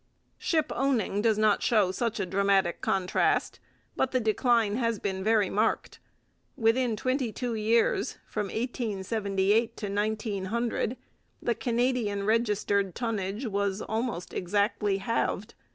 [0.39, 3.59] Shipowning does not show such a dramatic contrast,
[3.95, 5.99] but the decline has been very marked.
[6.57, 10.97] Within twenty two years, from 1878 to 1900,
[11.39, 15.53] the Canadian registered tonnage was almost exactly halved.